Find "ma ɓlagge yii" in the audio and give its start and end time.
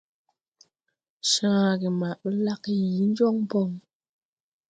1.99-3.07